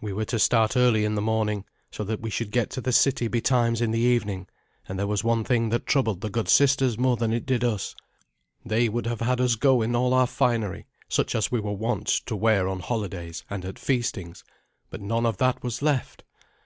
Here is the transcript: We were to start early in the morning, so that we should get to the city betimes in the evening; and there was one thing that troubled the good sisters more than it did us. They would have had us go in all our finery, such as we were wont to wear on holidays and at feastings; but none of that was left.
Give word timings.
We 0.00 0.12
were 0.12 0.24
to 0.26 0.38
start 0.38 0.76
early 0.76 1.04
in 1.04 1.16
the 1.16 1.20
morning, 1.20 1.64
so 1.90 2.04
that 2.04 2.20
we 2.20 2.30
should 2.30 2.52
get 2.52 2.70
to 2.70 2.80
the 2.80 2.92
city 2.92 3.26
betimes 3.26 3.80
in 3.80 3.90
the 3.90 3.98
evening; 3.98 4.46
and 4.88 4.96
there 4.96 5.06
was 5.08 5.24
one 5.24 5.42
thing 5.42 5.70
that 5.70 5.84
troubled 5.84 6.20
the 6.20 6.30
good 6.30 6.48
sisters 6.48 6.96
more 6.96 7.16
than 7.16 7.32
it 7.32 7.44
did 7.44 7.64
us. 7.64 7.96
They 8.64 8.88
would 8.88 9.06
have 9.06 9.20
had 9.20 9.40
us 9.40 9.56
go 9.56 9.82
in 9.82 9.96
all 9.96 10.14
our 10.14 10.28
finery, 10.28 10.86
such 11.08 11.34
as 11.34 11.50
we 11.50 11.58
were 11.58 11.72
wont 11.72 12.06
to 12.26 12.36
wear 12.36 12.68
on 12.68 12.78
holidays 12.78 13.42
and 13.50 13.64
at 13.64 13.80
feastings; 13.80 14.44
but 14.90 15.00
none 15.00 15.26
of 15.26 15.38
that 15.38 15.64
was 15.64 15.82
left. 15.82 16.22